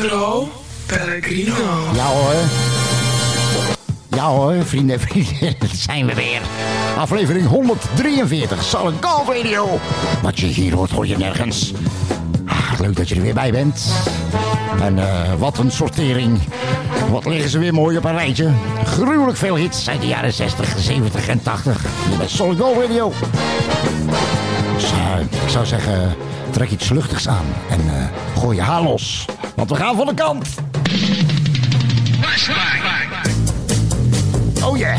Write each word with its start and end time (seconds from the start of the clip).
Sandro 0.00 0.48
Pellegrino. 0.86 1.54
Ja 1.94 2.04
hoor. 2.04 2.34
Ja 4.10 4.26
hoor, 4.26 4.54
vrienden 4.64 4.94
en 4.94 5.00
vrienden, 5.00 5.54
daar 5.58 5.68
zijn 5.72 6.06
we 6.06 6.14
weer. 6.14 6.40
Aflevering 6.98 7.46
143, 7.46 8.62
Solid 8.62 8.94
Gold 9.00 9.36
Radio. 9.36 9.78
Wat 10.22 10.40
je 10.40 10.46
hier 10.46 10.74
hoort, 10.74 10.90
hoor 10.90 11.06
je 11.06 11.16
nergens. 11.16 11.72
Ah, 12.46 12.80
leuk 12.80 12.96
dat 12.96 13.08
je 13.08 13.14
er 13.14 13.22
weer 13.22 13.34
bij 13.34 13.50
bent. 13.50 13.92
En 14.80 14.98
eh, 14.98 15.34
wat 15.38 15.58
een 15.58 15.70
sortering. 15.70 16.38
Wat 17.10 17.24
liggen 17.24 17.50
ze 17.50 17.58
weer 17.58 17.74
mooi 17.74 17.96
op 17.96 18.04
een 18.04 18.16
rijtje. 18.16 18.50
Gruwelijk 18.84 19.38
veel 19.38 19.56
hits 19.56 19.88
uit 19.88 20.00
de 20.00 20.06
jaren 20.06 20.32
60, 20.32 20.74
70 20.78 21.28
en 21.28 21.42
80. 21.42 21.84
Hier 22.08 22.16
bij 22.16 22.28
Solid 22.28 22.58
Gold 22.58 22.76
Radio. 22.86 23.12
Ik 25.30 25.48
zou 25.48 25.66
zeggen, 25.66 26.16
trek 26.50 26.70
iets 26.70 26.88
luchtigs 26.88 27.28
aan. 27.28 27.46
En 27.70 27.80
eh, 27.80 28.38
gooi 28.40 28.56
je 28.56 28.62
haar 28.62 28.82
los. 28.82 29.26
Want 29.60 29.72
we 29.72 29.78
gaan 29.78 29.96
van 29.96 30.06
de 30.06 30.14
kant. 30.14 30.48
Oh 34.62 34.78
yeah. 34.78 34.98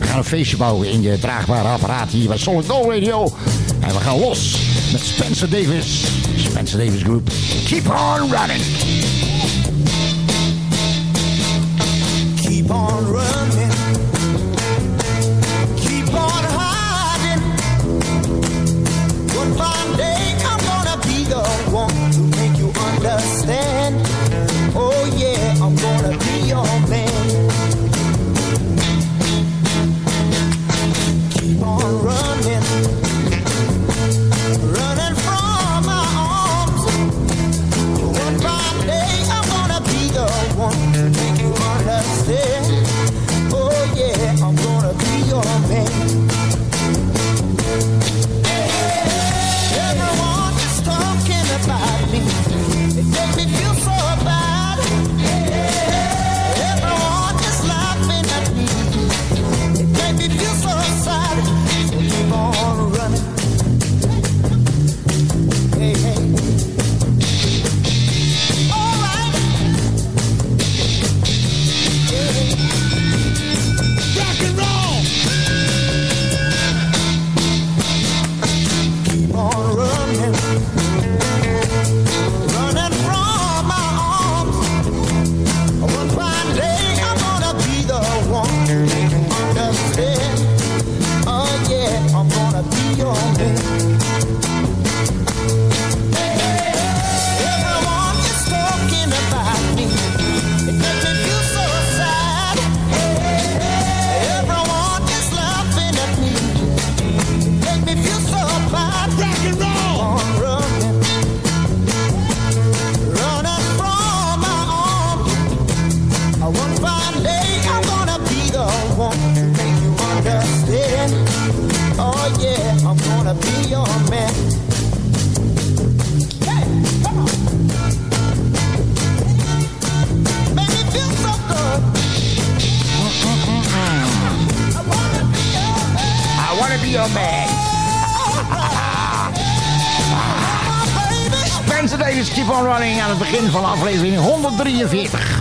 We 0.00 0.06
gaan 0.06 0.18
een 0.18 0.24
feestje 0.24 0.56
bouwen 0.56 0.90
in 0.90 1.02
je 1.02 1.18
draagbare 1.18 1.68
apparaat 1.68 2.08
hier 2.08 2.28
bij 2.28 2.38
Solid 2.38 2.68
Gold 2.68 2.88
Radio. 2.92 3.32
En 3.80 3.88
we 3.88 4.00
gaan 4.00 4.18
los 4.18 4.58
met 4.92 5.00
Spencer 5.00 5.50
Davis. 5.50 6.04
Spencer 6.36 6.78
Davis 6.78 7.02
Group. 7.02 7.28
Keep 7.64 7.88
on 7.88 8.30
running. 8.30 8.62
Keep 12.42 12.70
on 12.70 13.06
running. 13.06 14.09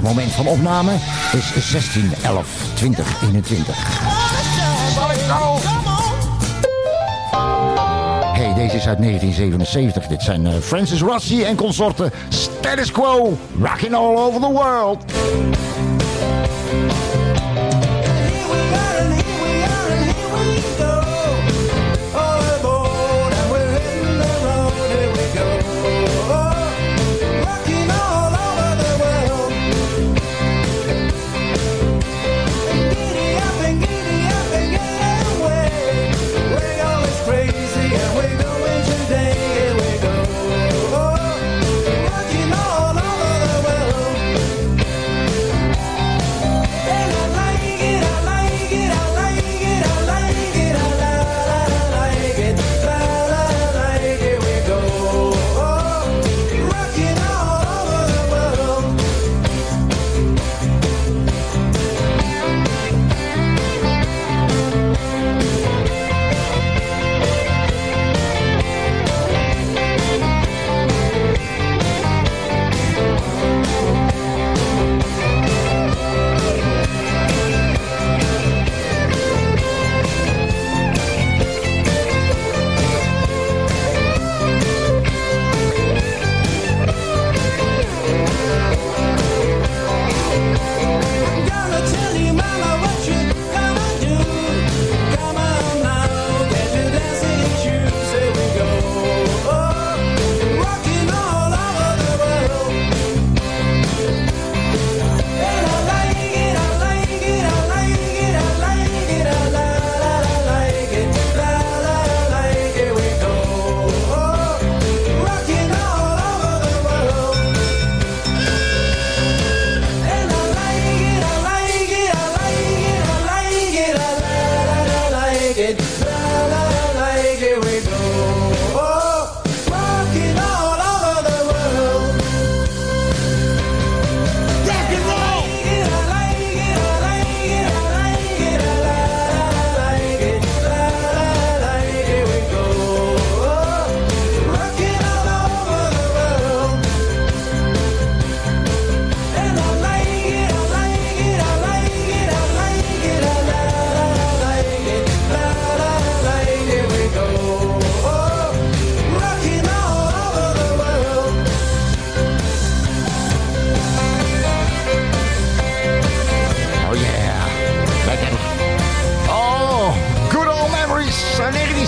Moment 0.09 0.31
van 0.31 0.47
opname 0.47 0.93
is 1.31 1.69
16, 1.69 2.11
11, 2.23 2.71
20, 2.73 3.21
21. 3.23 3.75
Hey, 8.33 8.53
deze 8.53 8.75
is 8.75 8.87
uit 8.87 8.97
1977. 8.97 10.07
Dit 10.07 10.21
zijn 10.21 10.47
eh, 10.47 10.53
Francis 10.61 11.01
Rossi 11.01 11.43
en 11.43 11.55
consorten 11.55 12.11
Status 12.29 12.91
Quo. 12.91 13.37
Rocking 13.61 13.93
all 13.93 14.17
over 14.17 14.41
the 14.41 14.51
world. 14.51 15.03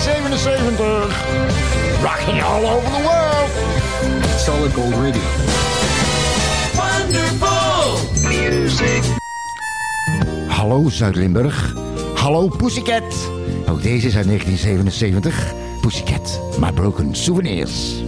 1977. 0.04 2.02
Rocking 2.02 2.42
all 2.42 2.66
over 2.66 2.90
the 2.90 3.02
world. 3.06 3.50
Solid 4.36 4.72
Gold 4.72 4.94
Radio. 4.94 5.22
Wonderful 6.74 8.00
music. 8.28 9.02
Hallo 10.48 10.88
Zuid-Limburg. 10.88 11.74
Hallo 12.14 12.48
Pussycat. 12.48 13.30
Ook 13.68 13.82
deze 13.82 14.06
is 14.06 14.16
uit 14.16 14.26
1977. 14.26 15.52
Pussycat, 15.80 16.40
My 16.58 16.72
Broken 16.72 17.14
Souvenirs. 17.14 18.02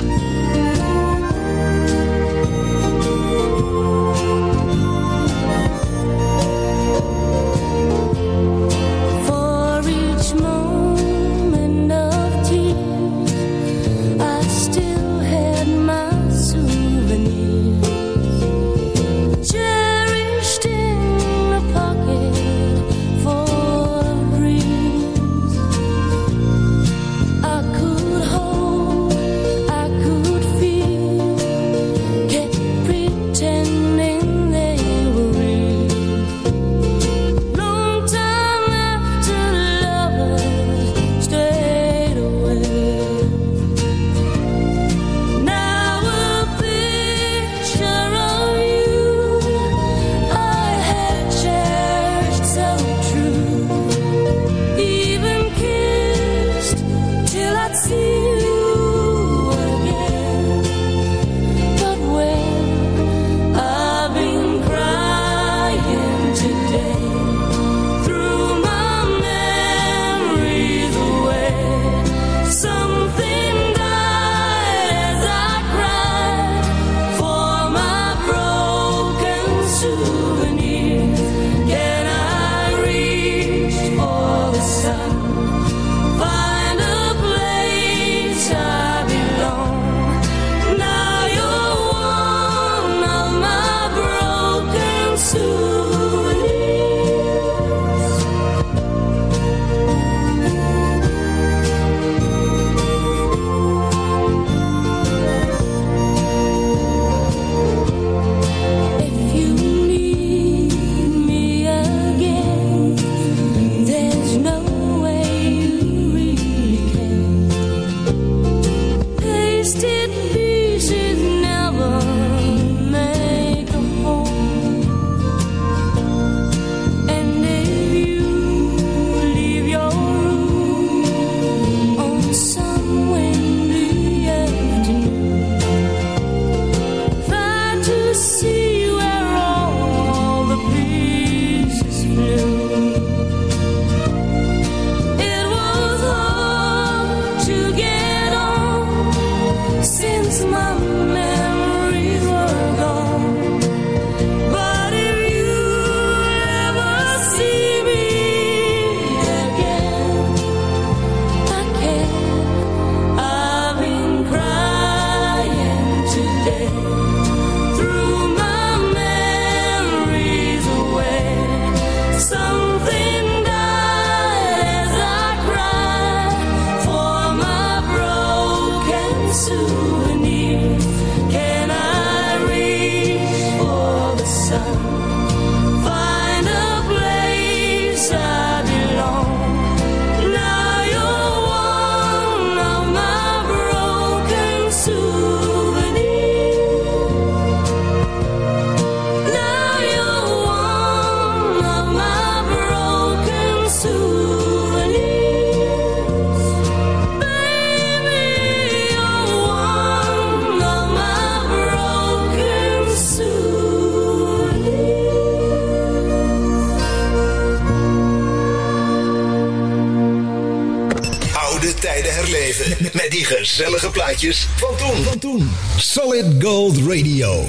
gezellige 223.54 223.90
plaatjes 223.90 224.46
van 224.56 224.76
toen. 224.76 225.04
Van 225.04 225.18
toen. 225.18 225.50
Solid 225.76 226.42
Gold 226.44 226.76
Radio. 226.78 227.44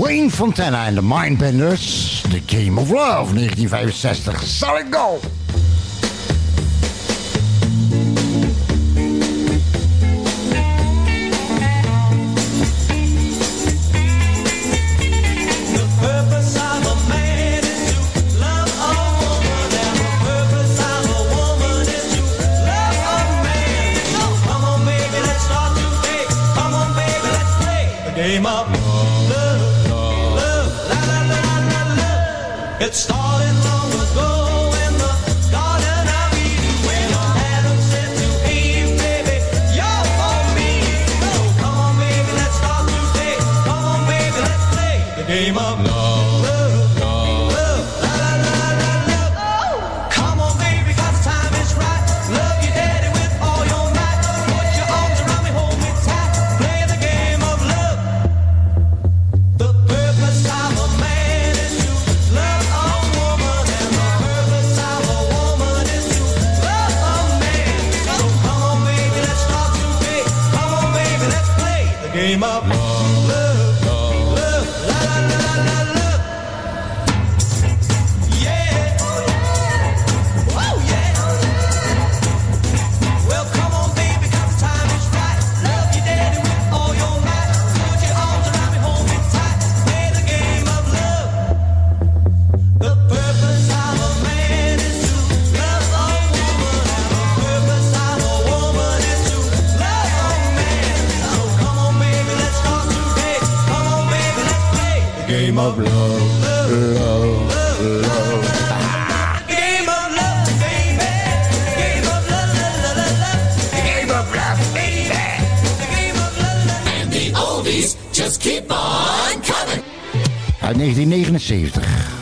Wayne 0.00 0.30
Fontana 0.30 0.86
en 0.86 0.94
de 0.94 1.02
Mindbenders. 1.02 2.20
The 2.30 2.40
Game 2.46 2.80
of 2.80 2.88
Love, 2.90 3.34
1965. 3.34 4.42
Solid 4.46 4.86
Gold. 4.90 5.22
came 28.24 28.46
up. 28.46 28.93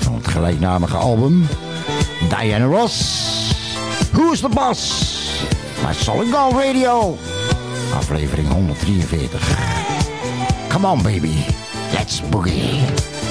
van 0.01 0.15
het 0.15 0.29
gelijknamige 0.29 0.97
album 0.97 1.47
Diana 2.29 2.65
Ross. 2.65 3.31
Who's 4.13 4.33
is 4.33 4.41
the 4.41 4.49
Boss? 4.49 5.45
Bij 5.83 5.95
Solid 5.95 6.33
Gold 6.33 6.55
Radio, 6.55 7.19
aflevering 7.95 8.49
143. 8.49 9.59
Come 10.69 10.87
on 10.87 11.03
baby, 11.03 11.45
let's 11.93 12.23
boogie. 12.31 13.22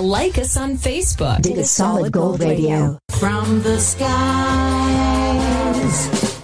like 0.00 0.38
us 0.38 0.56
on 0.56 0.76
Facebook. 0.76 1.40
Dig 1.42 1.58
a 1.58 1.64
solid 1.64 2.12
gold 2.12 2.40
radio. 2.40 2.98
From 3.18 3.62
the 3.62 3.78
skies 3.78 4.06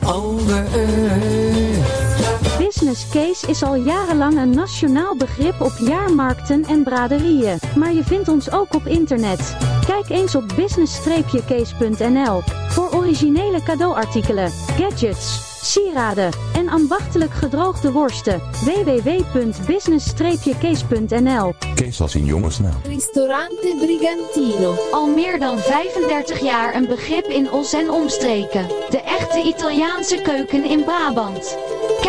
over 0.07 0.67
Earth. 0.75 2.59
Business 2.59 3.11
case 3.11 3.47
is 3.47 3.63
al 3.63 3.77
jarenlang 3.77 4.37
een 4.37 4.51
nationaal 4.51 5.17
begrip 5.17 5.61
op 5.61 5.73
jaarmarkten 5.79 6.65
en 6.65 6.83
braderieën. 6.83 7.59
Maar 7.77 7.93
je 7.93 8.05
vindt 8.05 8.29
ons 8.29 8.51
ook 8.51 8.75
op 8.75 8.87
internet. 8.87 9.57
Kijk 9.87 10.09
eens 10.09 10.35
op 10.35 10.45
business-case.nl 10.57 12.43
voor 12.69 12.93
originele 12.93 13.63
cadeauartikelen, 13.63 14.51
gadgets, 14.51 15.51
sieraden 15.63 16.31
en 16.55 16.69
ambachtelijk 16.69 17.33
gedroogde 17.33 17.93
worsten. 17.93 18.41
www.business-case.nl 18.65 21.55
Kees 21.75 22.01
als 22.01 22.15
in 22.15 22.25
jongensnaam. 22.25 22.77
Nou. 22.83 22.95
Ristorante 22.95 23.75
Brigantino. 23.79 24.77
Al 24.91 25.07
meer 25.07 25.39
dan 25.39 25.59
35 25.59 26.41
jaar 26.41 26.75
een 26.75 26.87
begrip 26.87 27.27
in 27.27 27.53
Os 27.53 27.73
en 27.73 27.91
omstreken. 27.91 28.67
De 28.91 29.01
echte 29.01 29.43
Italiaanse 29.43 30.23
keuken 30.23 30.65
in 30.65 30.85
Brabant. 30.85 31.59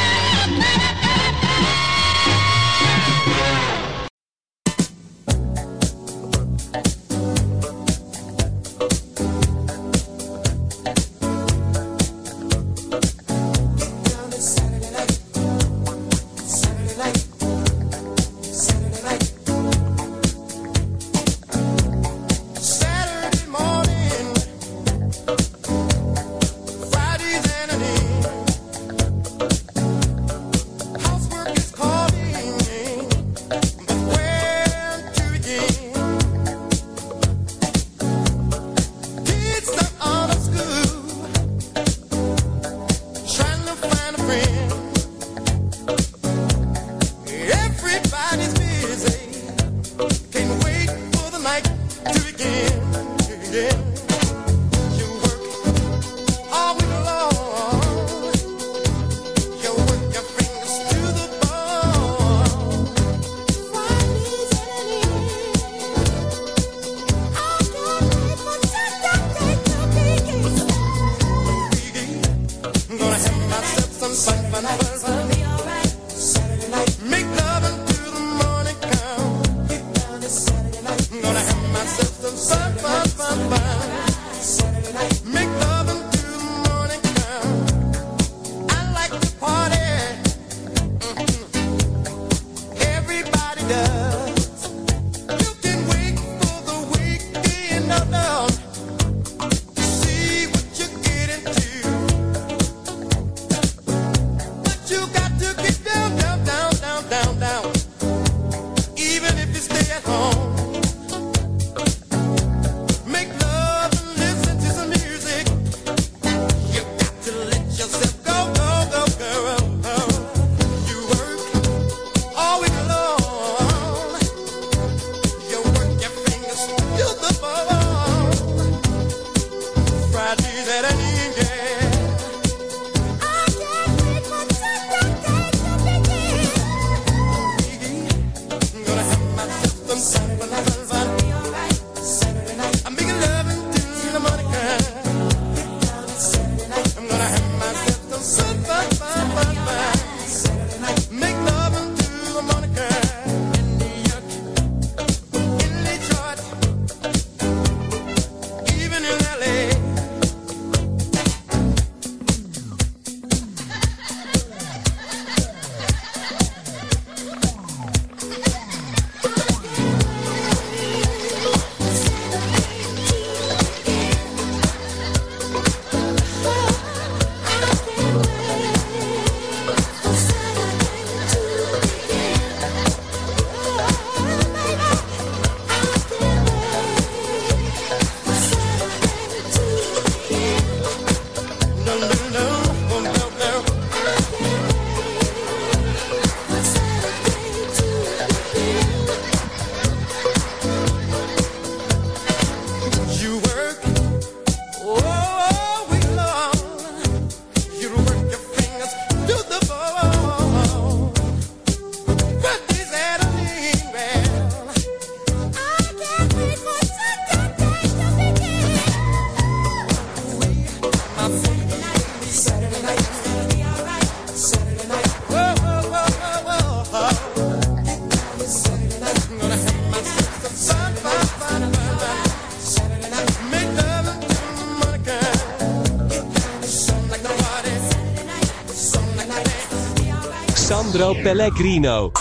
Pellegrino. 241.28 242.12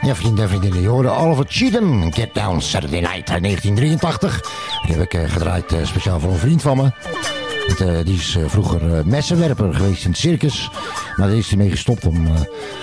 Ja, 0.00 0.14
vrienden 0.14 0.42
en 0.44 0.48
vriendinnen, 0.48 0.80
je 0.80 0.88
hoorde 0.88 1.08
Oliver 1.08 1.44
Cheatham, 1.48 2.12
Get 2.12 2.34
Down 2.34 2.60
Saturday 2.60 3.00
Night 3.00 3.30
uit 3.30 3.42
1983. 3.42 4.40
Die 4.86 4.96
heb 4.96 5.04
ik 5.04 5.14
eh, 5.14 5.30
gedraaid 5.30 5.72
eh, 5.72 5.86
speciaal 5.86 6.20
voor 6.20 6.30
een 6.30 6.38
vriend 6.38 6.62
van 6.62 6.76
me. 6.76 6.90
Eh, 7.78 8.04
die 8.04 8.14
is 8.14 8.38
vroeger 8.46 9.06
messenwerper 9.06 9.74
geweest 9.74 10.04
in 10.04 10.10
het 10.10 10.18
circus. 10.18 10.70
Maar 11.16 11.28
daar 11.28 11.36
is 11.36 11.48
hij 11.48 11.56
mee 11.56 11.70
gestopt. 11.70 12.06
Om, 12.06 12.26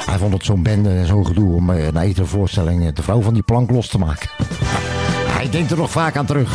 hij 0.06 0.18
vond 0.18 0.34
het 0.34 0.46
zo'n 0.46 0.64
bende 0.64 0.90
en 0.90 1.08
zo'n 1.08 1.26
gedoe 1.26 1.56
om 1.56 1.66
na 1.66 2.04
iedere 2.04 2.28
voorstelling 2.28 2.94
de 2.94 3.04
vrouw 3.04 3.22
van 3.22 3.34
die 3.34 3.44
plank 3.44 3.72
los 3.72 3.88
te 3.88 3.98
maken. 3.98 4.30
hij 5.38 5.50
denkt 5.50 5.72
er 5.72 5.78
nog 5.78 5.92
vaak 5.92 6.18
aan 6.18 6.26
terug. 6.26 6.52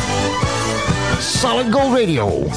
Solid 1.19 1.73
Gold 1.73 1.99
Radio. 1.99 2.47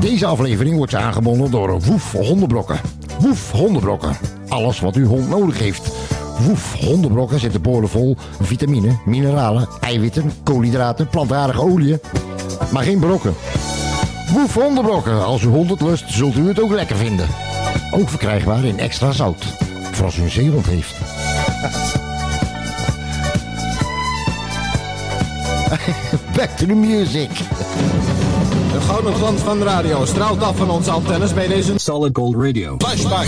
Deze 0.00 0.26
aflevering 0.26 0.76
wordt 0.76 0.94
aangebonden 0.94 1.50
door 1.50 1.80
Woef 1.80 2.12
Hondenblokken. 2.12 3.01
Woef 3.22 3.50
Hondenblokken. 3.50 4.16
alles 4.48 4.80
wat 4.80 4.94
uw 4.94 5.06
hond 5.06 5.28
nodig 5.28 5.58
heeft. 5.58 5.92
Woef, 6.38 6.72
hondenbrokken 6.72 7.40
zitten 7.40 7.62
boordevol 7.62 8.16
vitamine, 8.40 8.96
mineralen, 9.04 9.68
eiwitten, 9.80 10.32
koolhydraten, 10.42 11.08
plantaardige 11.08 11.60
oliën. 11.62 12.00
Maar 12.72 12.82
geen 12.82 12.98
brokken. 12.98 13.34
Woef 14.32 14.54
hondenbrokken. 14.54 15.24
Als 15.24 15.42
uw 15.42 15.50
hond 15.50 15.70
het 15.70 15.80
lust, 15.80 16.04
zult 16.06 16.36
u 16.36 16.48
het 16.48 16.60
ook 16.60 16.70
lekker 16.70 16.96
vinden. 16.96 17.26
Ook 17.94 18.08
verkrijgbaar 18.08 18.64
in 18.64 18.78
extra 18.78 19.12
zout. 19.12 19.44
Voor 19.92 20.04
als 20.04 20.16
u 20.16 20.22
een 20.22 20.30
zeehond 20.30 20.66
heeft. 20.66 20.94
Back 26.36 26.50
to 26.50 26.66
the 26.66 26.74
music. 26.74 27.30
De 28.82 28.88
gouden 28.88 29.14
glans 29.14 29.40
van 29.40 29.58
de 29.58 29.64
radio 29.64 30.04
straalt 30.04 30.42
af 30.42 30.56
van 30.56 30.70
onze 30.70 30.90
antennes 30.90 31.34
bij 31.34 31.46
deze 31.48 31.72
Solid 31.76 32.16
Gold 32.16 32.34
Radio. 32.34 32.74
Flashback. 32.78 33.26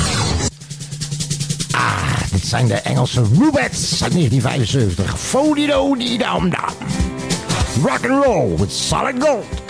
Ah, 1.70 2.30
dit 2.32 2.46
zijn 2.46 2.66
de 2.66 2.74
Engelse 2.74 3.22
Rubettes 3.38 4.02
uit 4.02 4.12
1975. 4.12 5.18
Fodido 5.18 5.96
di 5.96 6.18
dam 6.18 6.50
dam. 6.50 6.74
Rock 7.82 8.10
and 8.10 8.24
roll 8.24 8.56
with 8.56 8.72
solid 8.72 9.22
gold. 9.22 9.63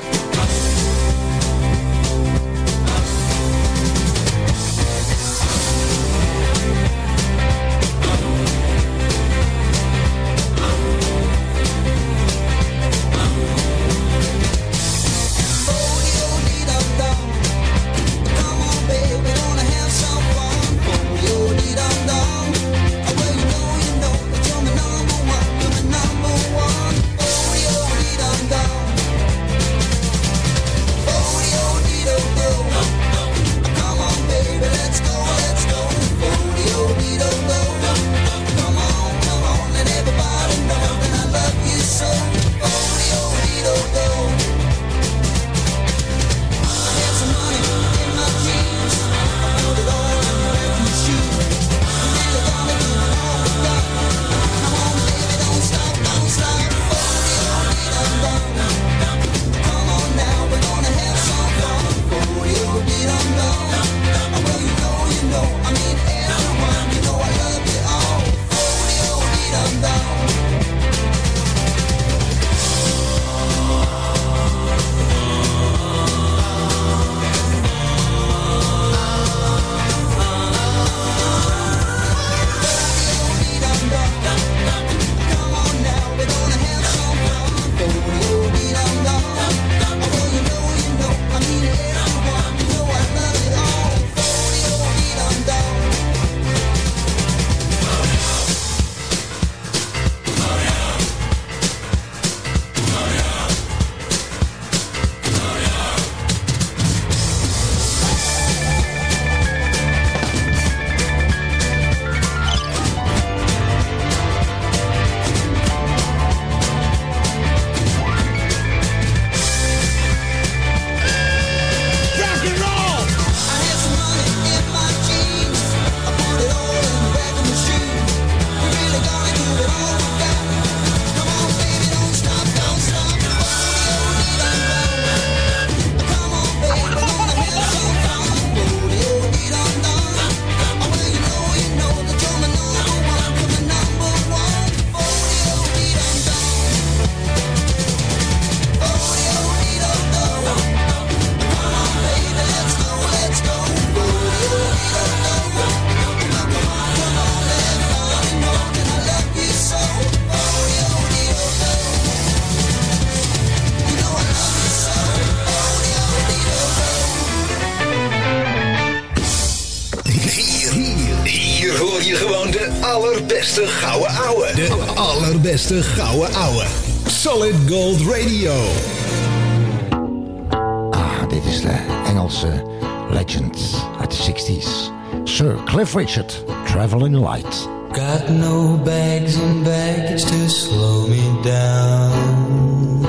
Cliff 185.85 185.97
Richard, 185.97 186.31
Traveling 186.66 187.12
Light. 187.12 187.44
Got 187.92 188.31
no 188.31 188.79
bags 188.87 189.37
and 189.37 189.62
baggage 189.62 190.25
to 190.25 190.49
slow 190.49 191.07
me 191.09 191.42
down. 191.44 193.05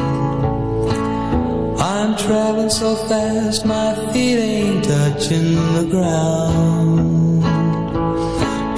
I'm 1.80 2.18
traveling 2.18 2.70
so 2.70 2.98
fast, 3.08 3.66
my 3.66 3.96
feet 4.12 4.40
ain't 4.40 4.84
touching 4.84 5.56
the 5.78 5.88
ground. 5.90 7.44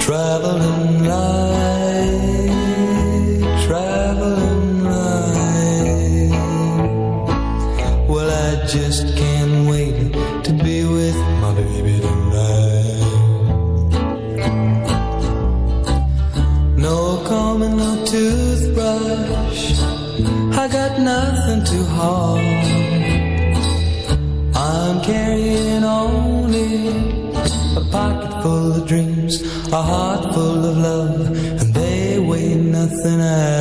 Traveling 0.00 1.04
light, 1.04 2.20
traveling 3.66 4.84
light. 4.84 6.30
Well, 8.08 8.30
I 8.30 8.64
just 8.64 9.07
a 29.72 29.82
heart 29.82 30.34
full 30.34 30.64
of 30.64 30.76
love, 30.78 31.26
and 31.60 31.74
they 31.74 32.18
weigh 32.18 32.54
nothing 32.54 33.20
at 33.20 33.57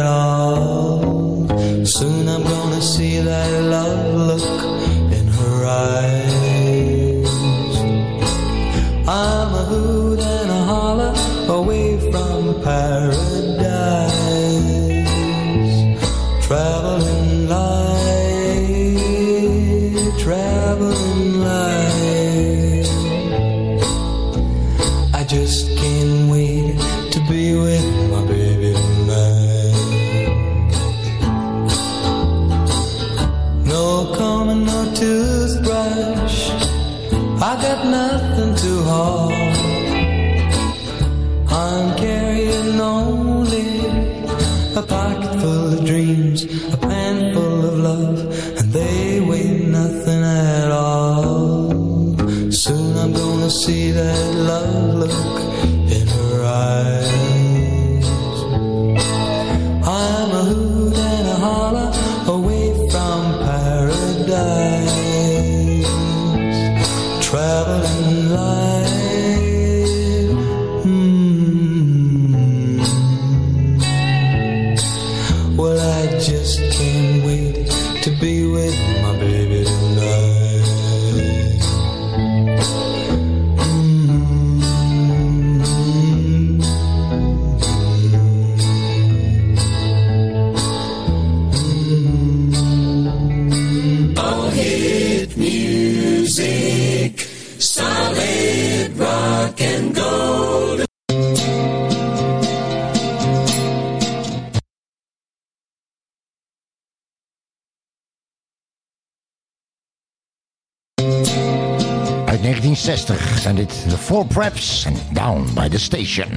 Four 114.08 114.24
Preps 114.24 114.88
and 114.88 115.14
Down 115.14 115.54
by 115.54 115.68
the 115.68 115.78
Station. 115.78 116.30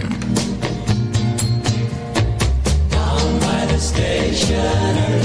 Down 2.91 3.39
by 3.39 3.65
the 3.67 3.79
station 3.79 5.20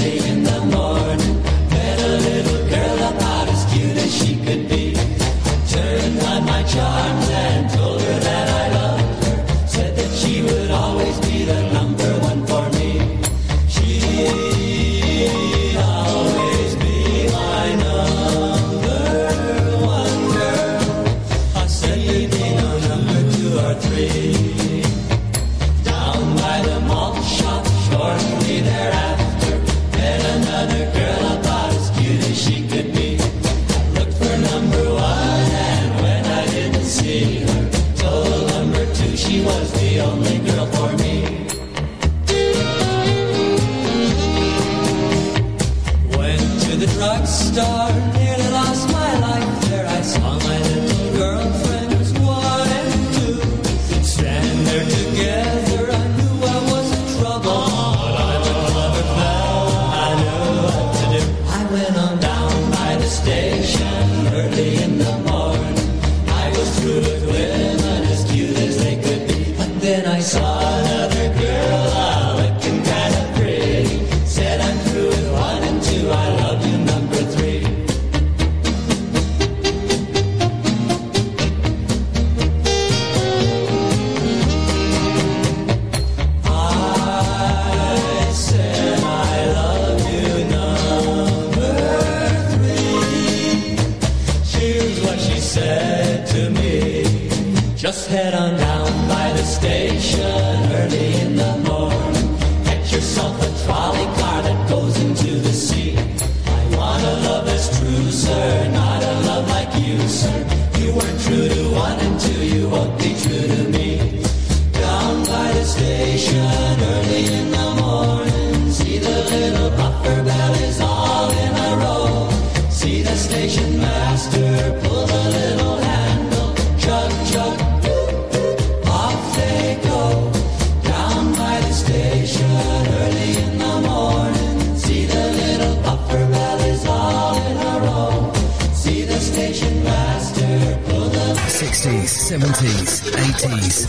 60s, 141.86 142.32
70s, 142.32 143.02
80s. 143.14 143.86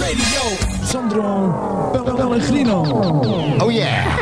Radio. 0.00 0.42
Sandro 0.84 1.54
Pel- 1.92 2.14
Pellegrino. 2.14 2.80
Oh 3.58 3.72
yeah! 3.72 4.18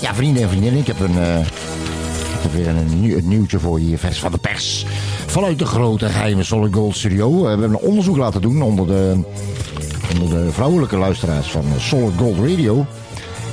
Ja, 0.00 0.14
vrienden 0.14 0.42
en 0.42 0.48
vriendinnen, 0.48 0.80
ik 0.80 0.86
heb 0.86 1.00
een, 1.00 1.18
eh, 1.18 1.38
ik 1.40 2.42
heb 2.42 2.52
weer 2.52 2.68
een, 2.68 3.00
nieuw, 3.00 3.16
een 3.16 3.28
nieuwtje 3.28 3.58
voor 3.58 3.80
je, 3.80 3.98
vers 3.98 4.20
van 4.20 4.32
de 4.32 4.38
pers. 4.38 4.86
Vanuit 5.26 5.58
de 5.58 5.66
grote 5.66 6.08
geheime 6.08 6.42
Solid 6.42 6.74
Gold 6.74 6.96
Studio. 6.96 7.36
Eh, 7.36 7.42
we 7.42 7.48
hebben 7.48 7.70
een 7.70 7.76
onderzoek 7.76 8.16
laten 8.16 8.40
doen 8.40 8.62
onder 8.62 8.86
de, 8.86 9.20
onder 10.20 10.44
de 10.44 10.52
vrouwelijke 10.52 10.96
luisteraars 10.96 11.50
van 11.50 11.64
eh, 11.74 11.80
Solid 11.80 12.12
Gold 12.18 12.38
Radio. 12.38 12.86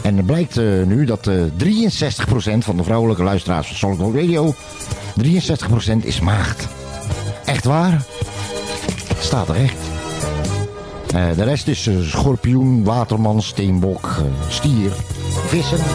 En 0.02 0.18
het 0.18 0.26
blijkt 0.26 0.56
nu 0.86 1.06
dat 1.06 1.28
eh 1.28 1.36
63% 2.56 2.58
van 2.58 2.78
de 2.78 2.84
vrouwelijke 2.84 3.24
luisteraars 3.24 3.68
van 3.68 3.76
Solid 3.76 3.98
Gold 3.98 4.16
Radio... 4.16 4.54
63% 5.22 6.04
is 6.04 6.20
maagd. 6.20 6.79
Echt 7.50 7.66
waar? 7.66 8.06
Staat 9.20 9.50
er 9.50 9.56
echt. 9.56 9.78
De 11.36 11.44
rest 11.44 11.68
is 11.68 11.88
eh, 11.88 11.96
schorpioen, 12.02 12.84
waterman, 12.84 13.42
steenbok, 13.42 14.06
eh, 14.06 14.24
stier, 14.50 14.92
vissen. 15.48 15.80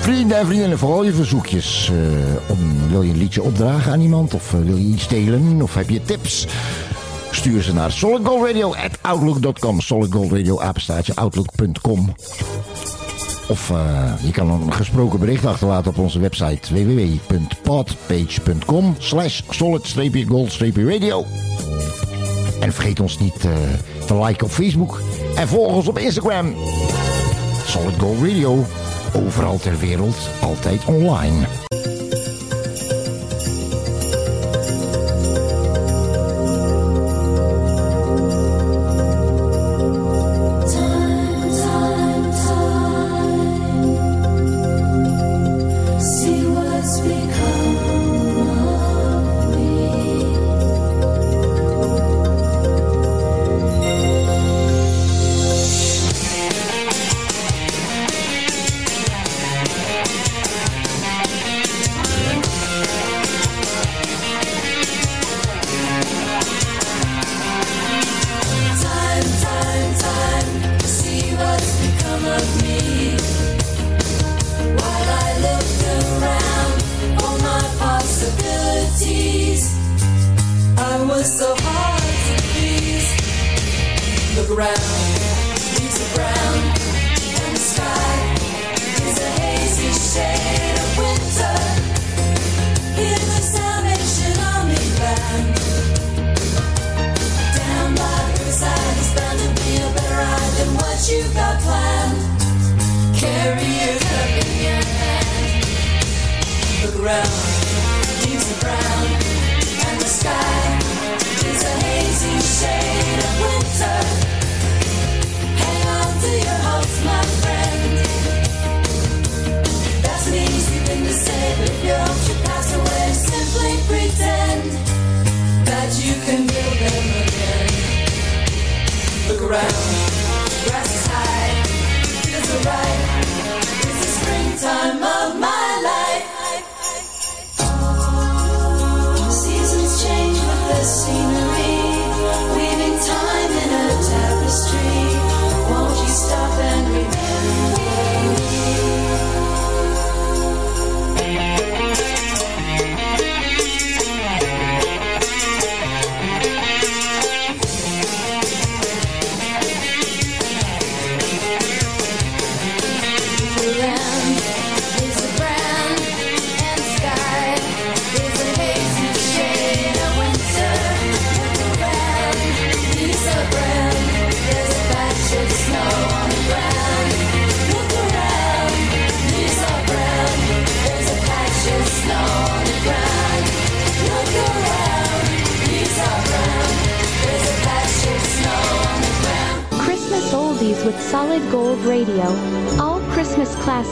Vrienden 0.00 0.38
en 0.38 0.46
vriendinnen, 0.46 0.78
vooral 0.78 1.04
je 1.04 1.12
verzoekjes. 1.12 1.90
eh, 1.90 1.96
om, 2.50 2.88
wil 2.88 3.02
je 3.02 3.10
een 3.10 3.18
liedje 3.18 3.42
opdragen 3.42 3.92
aan 3.92 4.00
iemand? 4.00 4.34
Of 4.34 4.50
wil 4.50 4.76
je 4.76 4.84
iets 4.84 5.08
delen? 5.08 5.62
Of 5.62 5.74
heb 5.74 5.90
je 5.90 6.02
tips? 6.02 6.46
Stuur 7.30 7.62
ze 7.62 7.74
naar 7.74 7.92
solidgoldradio.outlook.com. 7.92 9.80
Solidgoldradio, 9.80 10.60
apenstaartje, 10.60 11.14
outlook.com. 11.14 12.14
Of 13.48 13.70
eh, 13.70 14.12
je 14.22 14.30
kan 14.30 14.50
een 14.50 14.72
gesproken 14.72 15.18
bericht 15.18 15.46
achterlaten 15.46 15.90
op 15.90 15.98
onze 15.98 16.18
website 16.18 16.74
www.podpage.com 16.74 18.96
slash 18.98 19.42
solid-gold-radio. 19.48 21.26
En 22.60 22.72
vergeet 22.72 23.00
ons 23.00 23.18
niet 23.18 23.44
eh, 23.44 23.52
te 24.06 24.18
liken 24.18 24.46
op 24.46 24.52
Facebook 24.52 25.00
en 25.34 25.48
volg 25.48 25.74
ons 25.74 25.88
op 25.88 25.98
Instagram. 25.98 26.54
Solid 27.66 27.98
Gold 27.98 28.18
Radio, 28.18 28.64
overal 29.12 29.58
ter 29.58 29.78
wereld, 29.78 30.16
altijd 30.40 30.84
online. 30.84 31.46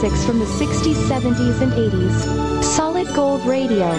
Classics 0.03 0.25
from 0.25 0.39
the 0.39 0.45
60s, 0.45 0.95
70s, 1.07 1.61
and 1.61 1.71
80s. 1.73 2.63
Solid 2.63 3.07
gold 3.15 3.45
radio. 3.45 3.91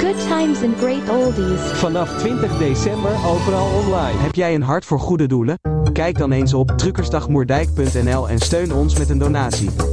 Good 0.00 0.18
times 0.28 0.62
and 0.62 0.76
great 0.76 1.08
oldies. 1.08 1.60
Vanaf 1.60 2.18
20 2.18 2.58
december 2.58 3.10
overal 3.26 3.66
online. 3.66 4.18
Heb 4.18 4.34
jij 4.34 4.54
een 4.54 4.62
hart 4.62 4.84
voor 4.84 5.00
goede 5.00 5.26
doelen? 5.26 5.58
Kijk 5.92 6.18
dan 6.18 6.32
eens 6.32 6.54
op 6.54 6.70
truckersdagmoerdijk.nl 6.76 8.28
en 8.28 8.38
steun 8.38 8.72
ons 8.72 8.98
met 8.98 9.10
een 9.10 9.18
donatie. 9.18 9.91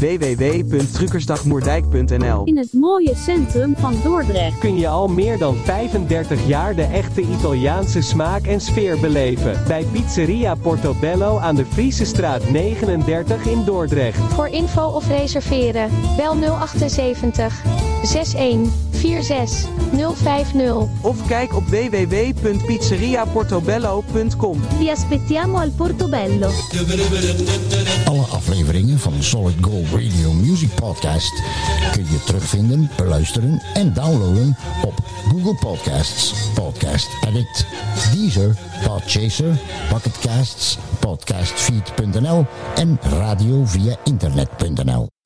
www.truckersdagmoerdijk.nl 0.00 2.44
In 2.44 2.58
het 2.58 2.72
mooie 2.72 3.14
centrum 3.14 3.76
van 3.76 3.94
Dordrecht. 4.04 4.58
Kun 4.58 4.78
je 4.78 4.88
al 4.88 5.08
meer 5.08 5.38
dan 5.38 5.56
35 5.56 6.46
jaar 6.46 6.74
de 6.74 6.82
echte 6.82 7.20
Italiaanse 7.20 8.00
smaak 8.00 8.46
en 8.46 8.60
sfeer 8.60 9.00
beleven. 9.00 9.62
Bij 9.66 9.84
Pizzeria 9.92 10.54
Portobello 10.54 11.38
aan 11.38 11.54
de 11.54 11.66
Friese 11.66 12.04
straat 12.04 12.50
39 12.50 13.46
in 13.46 13.64
Dordrecht. 13.64 14.18
Voor 14.18 14.48
info 14.48 14.86
of 14.86 15.08
reserveren, 15.08 15.90
bel 16.16 16.34
078 16.34 17.62
61 18.02 18.89
46 19.00 19.64
050. 20.14 20.86
Of 21.00 21.26
kijk 21.26 21.54
op 21.54 21.64
www.pizzeriaportobello.com. 21.64 24.60
Vi 24.78 24.90
aspettiamo 24.90 25.58
al 25.58 25.70
Portobello. 25.70 26.50
Alle 28.04 28.22
afleveringen 28.22 28.98
van 28.98 29.22
Solid 29.22 29.56
Gold 29.60 29.86
Radio 29.92 30.32
Music 30.32 30.74
Podcast 30.74 31.42
kun 31.92 32.06
je 32.10 32.22
terugvinden, 32.24 32.90
beluisteren 32.96 33.62
en 33.74 33.94
downloaden 33.94 34.56
op 34.84 34.94
Google 35.28 35.54
Podcasts, 35.54 36.34
Podcast 36.54 37.08
Addict, 37.26 37.66
Deezer, 38.12 38.56
Podchaser, 38.86 39.58
Pocketcasts, 39.88 40.78
Podcastfeed.nl 40.98 42.46
en 42.74 42.98
radio 43.02 43.64
via 43.64 43.96
internet.nl. 44.04 45.19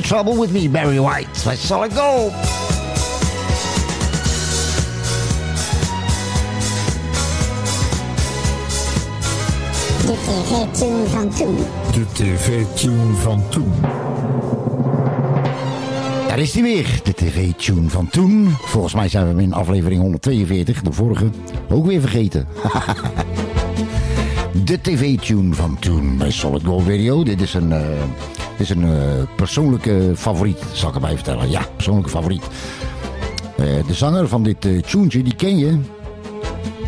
the 0.00 0.08
trouble 0.08 0.36
with 0.36 0.52
me, 0.52 0.68
Barry 0.68 1.00
White. 1.00 1.44
Bij 1.44 1.56
Solid 1.56 1.92
Gold. 1.98 2.32
De 10.06 10.14
tv-tune 10.22 11.06
van 11.06 11.28
toen. 11.28 11.56
De 11.92 12.04
tv-tune 12.12 13.14
van 13.14 13.48
toen. 13.48 13.72
Daar 16.28 16.38
is 16.38 16.54
hij 16.54 16.62
weer, 16.62 17.00
de 17.02 17.14
tv-tune 17.14 17.88
van 17.88 18.08
toen. 18.08 18.54
Volgens 18.60 18.94
mij 18.94 19.08
zijn 19.08 19.36
we 19.36 19.42
in 19.42 19.52
aflevering 19.52 20.00
142, 20.00 20.82
de 20.82 20.92
vorige, 20.92 21.30
ook 21.68 21.86
weer 21.86 22.00
vergeten. 22.00 22.48
de 24.64 24.80
tv-tune 24.80 25.54
van 25.54 25.76
toen 25.78 26.16
bij 26.16 26.30
Solid 26.30 26.64
Gold 26.64 26.86
Radio. 26.86 27.22
Dit 27.22 27.40
is 27.40 27.54
een, 27.54 27.72
eh, 27.72 27.80
is 28.60 28.70
een 28.70 28.84
eh, 28.84 28.90
persoonlijke 29.36 30.12
favoriet, 30.16 30.58
zal 30.72 30.88
ik 30.88 30.94
erbij 30.94 31.14
vertellen. 31.14 31.50
Ja, 31.50 31.66
persoonlijke 31.76 32.10
favoriet. 32.10 32.42
Eh, 33.56 33.64
de 33.86 33.94
zanger 33.94 34.28
van 34.28 34.42
dit 34.42 34.64
uh, 34.64 34.82
tuentje, 34.82 35.22
die 35.22 35.34
ken 35.34 35.58
je. 35.58 35.78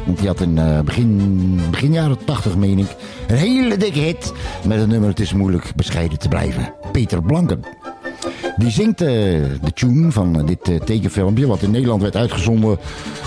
Want 0.07 0.19
die 0.19 0.29
had 0.29 0.41
in 0.41 0.59
eh, 0.59 0.81
begin, 0.81 1.61
begin 1.71 1.93
jaren 1.93 2.25
80, 2.25 2.57
meen 2.57 2.79
ik, 2.79 2.97
een 3.29 3.37
hele 3.37 3.77
dikke 3.77 3.99
hit 3.99 4.33
met 4.67 4.79
het 4.79 4.89
nummer 4.89 5.09
Het 5.09 5.21
is 5.21 5.33
moeilijk 5.33 5.73
bescheiden 5.77 6.19
te 6.19 6.29
blijven. 6.29 6.73
Peter 6.93 7.23
Blanken. 7.23 7.65
Die 8.57 8.71
zingt 8.71 9.01
eh, 9.01 9.09
de 9.63 9.73
tune 9.75 10.13
van 10.13 10.39
eh, 10.41 10.47
dit 10.47 10.69
eh, 10.69 10.81
tekenfilmpje, 10.81 11.47
wat 11.47 11.63
in 11.63 11.71
Nederland 11.71 12.03
werd 12.03 12.17
uitgezonden 12.17 12.79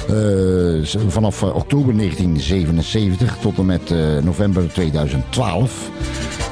eh, 0.08 1.00
vanaf 1.08 1.44
eh, 1.44 1.56
oktober 1.56 1.98
1977 1.98 3.38
tot 3.42 3.58
en 3.58 3.66
met 3.66 3.92
eh, 3.92 3.98
november 4.24 4.74
2012. 4.74 5.90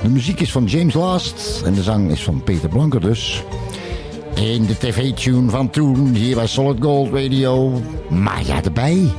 De 0.01 0.09
muziek 0.09 0.39
is 0.39 0.51
van 0.51 0.65
James 0.65 0.93
Last 0.93 1.61
en 1.65 1.73
de 1.73 1.83
zang 1.83 2.11
is 2.11 2.23
van 2.23 2.43
Peter 2.43 2.69
Blanker 2.69 3.01
dus. 3.01 3.43
In 4.35 4.65
de 4.65 4.77
tv-tune 4.77 5.49
van 5.49 5.69
toen, 5.69 6.13
hier 6.13 6.35
bij 6.35 6.47
Solid 6.47 6.77
Gold 6.81 7.13
Radio, 7.13 7.81
Maya 8.09 8.63
erbij. 8.63 9.11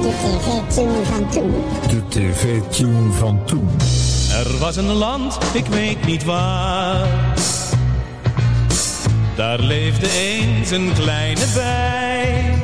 De 0.00 0.10
tv-tune 0.22 1.04
van 1.04 1.28
toen. 1.28 1.52
De 1.88 2.02
tv-tune 2.08 3.12
van 3.12 3.44
toen. 3.44 3.68
Er 4.32 4.58
was 4.58 4.76
een 4.76 4.92
land, 4.92 5.38
ik 5.52 5.66
weet 5.66 6.06
niet 6.06 6.24
waar. 6.24 7.08
Daar 9.36 9.60
leefde 9.60 10.10
eens 10.10 10.70
een 10.70 10.92
kleine 10.92 11.44
bij. 11.54 12.62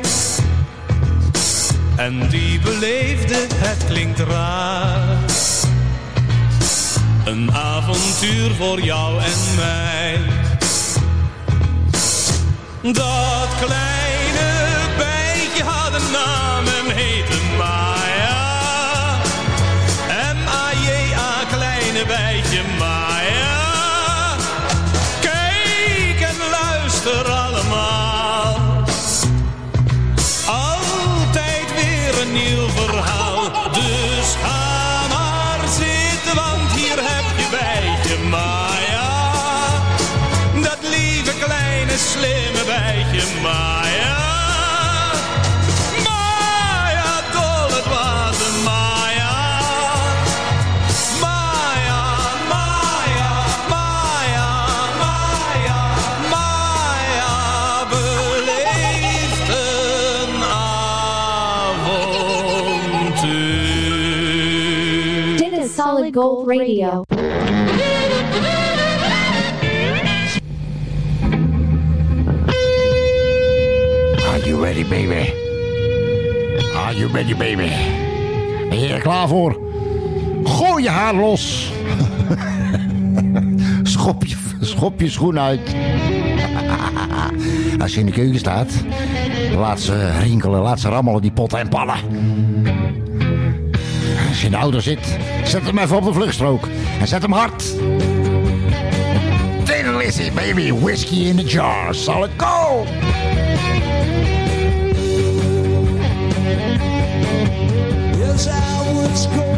En 1.95 2.29
die 2.29 2.59
beleefde, 2.59 3.35
het 3.55 3.85
klinkt 3.85 4.19
raar. 4.19 5.30
Een 7.25 7.51
avontuur 7.51 8.55
voor 8.55 8.81
jou 8.81 9.21
en 9.21 9.55
mij. 9.55 10.19
Dat 12.81 13.49
kleine 13.59 14.49
bijtje 14.97 15.63
had 15.63 15.93
een 15.93 16.11
naam 16.11 16.65
en 16.65 16.95
heette 16.95 17.37
Maya. 17.57 17.80
Gold 66.13 66.47
Radio. 66.47 67.03
Are 74.27 74.39
you 74.45 74.61
ready, 74.61 74.83
baby? 74.83 75.33
Are 76.75 76.93
you 76.93 77.07
ready, 77.07 77.35
baby? 77.35 77.71
Ben 78.69 78.79
je 78.79 78.93
er 78.93 79.01
klaar 79.01 79.27
voor? 79.27 79.59
Gooi 80.43 80.83
je 80.83 80.89
haar 80.89 81.15
los. 81.15 81.71
schop, 83.83 84.25
je, 84.25 84.35
schop 84.59 84.99
je 84.99 85.09
schoen 85.09 85.39
uit. 85.39 85.75
Als 87.81 87.93
je 87.93 87.99
in 87.99 88.05
de 88.05 88.11
keuken 88.11 88.39
staat, 88.39 88.83
laat 89.55 89.79
ze 89.79 90.19
rinkelen, 90.19 90.61
laat 90.61 90.79
ze 90.79 90.89
rammelen, 90.89 91.21
die 91.21 91.31
potten 91.31 91.59
en 91.59 91.69
pannen. 91.69 91.95
Als 94.41 94.49
je 94.49 94.55
in 94.55 94.61
de 94.61 94.65
auto 94.65 94.79
zit, 94.79 95.17
zet 95.43 95.63
hem 95.63 95.77
even 95.77 95.95
op 95.95 96.03
de 96.03 96.13
vluchtstrook. 96.13 96.67
En 96.99 97.07
zet 97.07 97.21
hem 97.21 97.31
hard. 97.31 97.63
Lizzy, 99.97 100.31
baby, 100.31 100.73
whiskey 100.73 101.17
in 101.17 101.35
the 101.35 101.43
jar, 101.43 101.95
solid 101.95 102.31
gold. 102.37 102.87
Going 109.35 109.50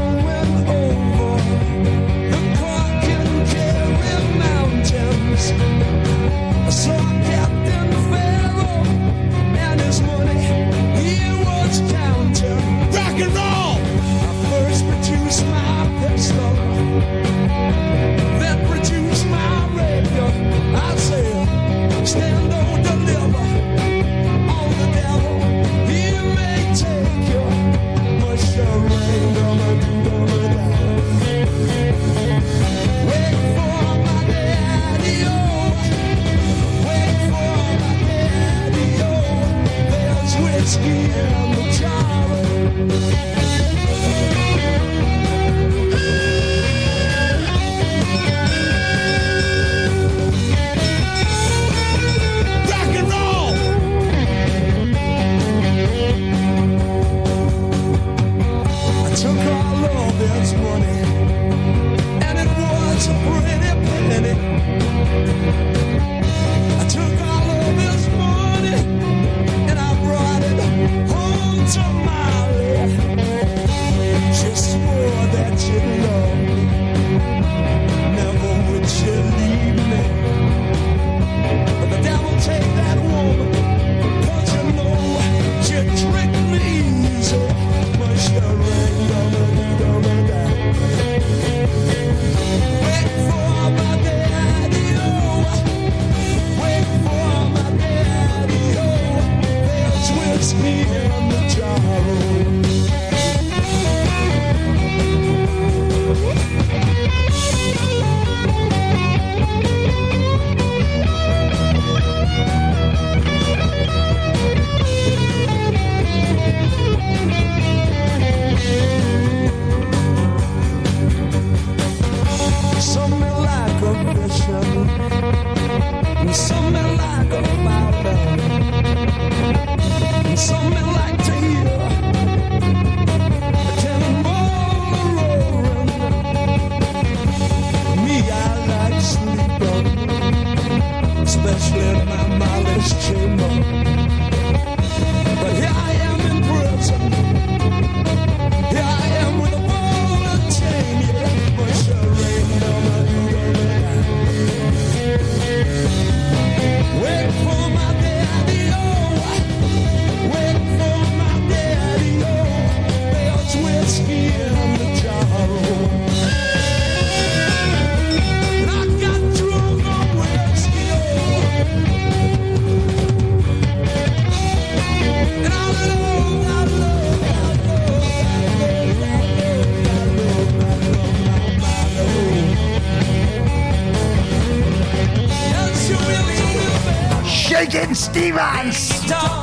Stevens. 188.13 189.42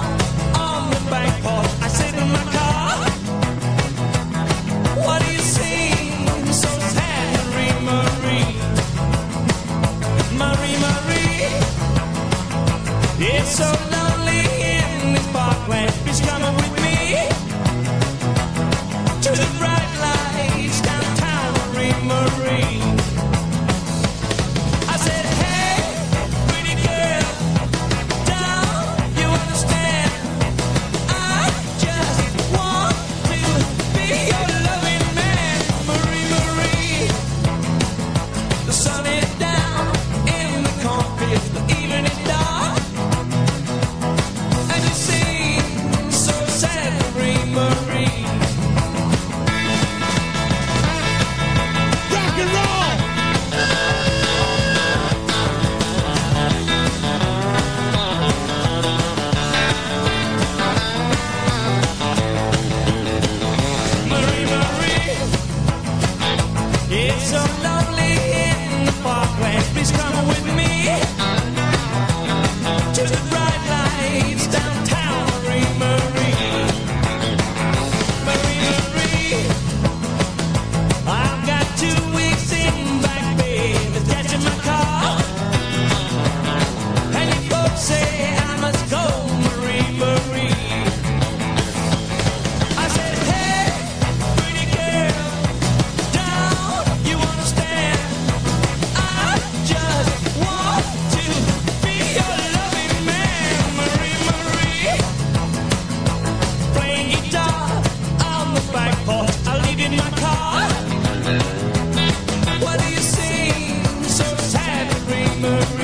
summer. 115.41 115.80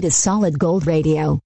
It 0.00 0.06
is 0.06 0.22
solid 0.22 0.58
gold 0.58 0.86
radio. 0.86 1.40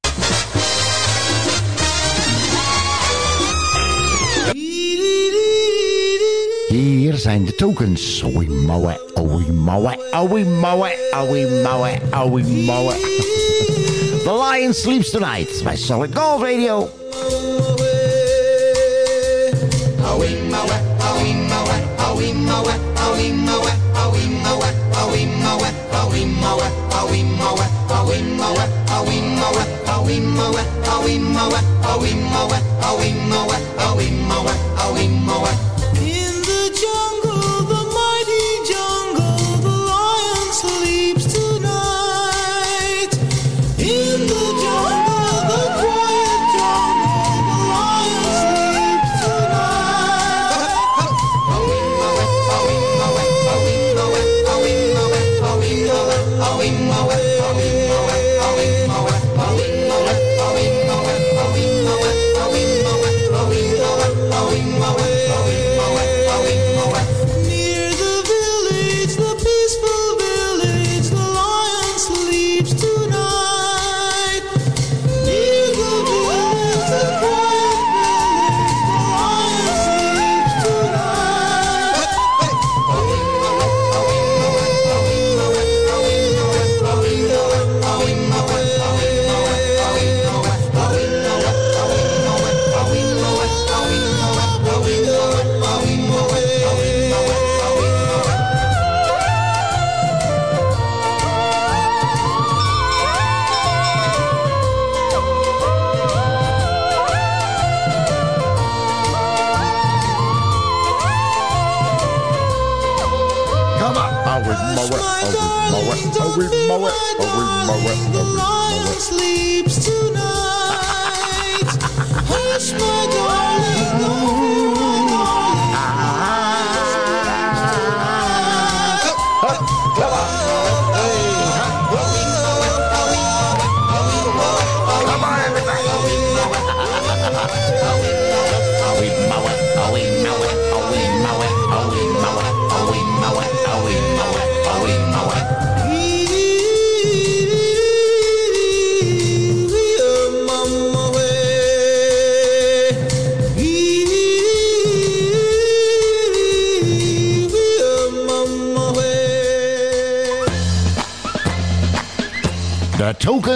Hier 6.68 7.14
zijn 7.14 7.44
de 7.44 7.54
tokens. 7.56 8.22
Oei 8.22 8.48
mouwe, 8.48 9.00
oei 9.18 9.52
mouwe, 9.52 9.98
oei 10.14 10.44
mouwe, 10.44 10.96
oei 11.14 11.62
mouwe, 11.62 12.00
oei 12.16 12.64
mouwe. 12.64 12.92
The 14.24 14.50
Lion 14.50 14.74
Sleeps 14.74 15.10
Tonight 15.10 15.60
bij 15.64 15.76
Solid 15.76 16.18
Gold 16.18 16.42
Radio. 16.42 17.03
mawi 31.04 31.18
mawa 31.18 31.73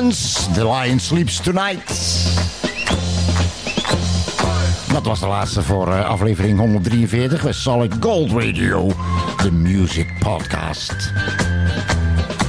The 0.08 0.68
Lion 0.68 0.98
Sleeps 0.98 1.40
Tonight. 1.40 1.92
Dat 4.92 5.04
was 5.04 5.20
de 5.20 5.26
laatste 5.26 5.62
voor 5.62 5.92
eh, 5.92 6.04
aflevering 6.04 6.58
143 6.58 7.42
bij 7.42 7.52
Solid 7.52 7.94
Gold 8.00 8.30
Radio, 8.30 8.90
de 9.42 9.52
music 9.52 10.12
podcast. 10.18 11.12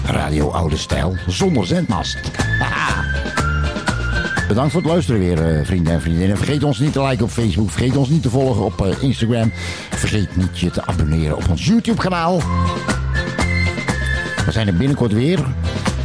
Radio 0.05 0.49
Oude 0.49 0.77
Stijl, 0.77 1.15
zonder 1.27 1.65
zendmast. 1.65 2.17
Bedankt 4.47 4.71
voor 4.71 4.81
het 4.81 4.89
luisteren 4.91 5.19
weer, 5.19 5.57
eh, 5.57 5.65
vrienden 5.65 5.93
en 5.93 6.01
vriendinnen. 6.01 6.37
Vergeet 6.37 6.63
ons 6.63 6.79
niet 6.79 6.93
te 6.93 7.03
liken 7.03 7.25
op 7.25 7.31
Facebook. 7.31 7.69
Vergeet 7.69 7.97
ons 7.97 8.09
niet 8.09 8.21
te 8.21 8.29
volgen 8.29 8.65
op 8.65 8.85
eh, 8.85 9.03
Instagram. 9.03 9.51
Vergeet 9.89 10.35
niet 10.35 10.59
je 10.59 10.71
te 10.71 10.85
abonneren 10.85 11.37
op 11.37 11.49
ons 11.49 11.65
YouTube-kanaal. 11.65 12.41
We 14.45 14.51
zijn 14.51 14.67
er 14.67 14.75
binnenkort 14.75 15.13
weer. 15.13 15.39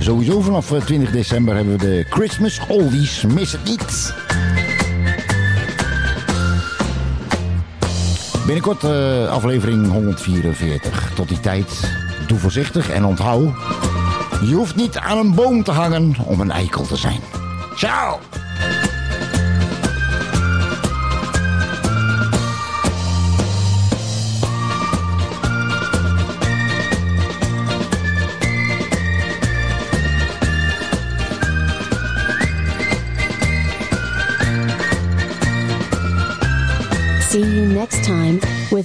Sowieso 0.05 0.41
vanaf 0.41 0.73
eh, 0.73 0.81
20 0.81 1.11
december 1.11 1.55
hebben 1.55 1.79
we 1.79 1.87
de 1.87 2.07
Christmas 2.11 2.61
Oldies. 2.69 3.23
Mis 3.23 3.53
het 3.53 3.65
niet. 3.65 4.15
Binnenkort 8.47 8.85
eh, 8.85 9.29
aflevering 9.29 9.91
144. 9.91 11.13
Tot 11.15 11.29
die 11.29 11.41
tijd, 11.41 11.91
doe 12.27 12.39
voorzichtig 12.39 12.91
en 12.91 13.05
onthoud... 13.05 13.55
je 14.47 14.55
hoeft 14.55 14.77
niet 14.77 14.99
aan 14.99 15.19
een 15.19 15.35
boom 15.35 15.63
te 15.63 15.73
hangen 15.73 16.15
om 16.25 16.41
een 16.41 16.51
eikel 16.51 16.87
te 16.87 16.97
zijn. 16.97 17.21
Ciao! 17.77 18.19